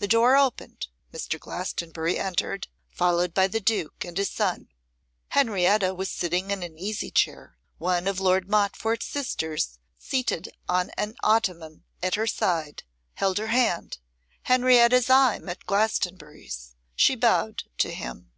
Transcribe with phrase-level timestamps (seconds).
[0.00, 0.88] The door opened.
[1.14, 1.40] Mr.
[1.40, 4.68] Glastonbury entered, followed by the duke and his son.
[5.28, 11.14] Henrietta was sitting in an easy chair, one of Lord Montfort's sisters, seated on an
[11.22, 12.82] ottoman at her side,
[13.14, 13.96] held her hand.
[14.42, 18.32] Henrietta's eye met Glastonbury's; she bowed to him.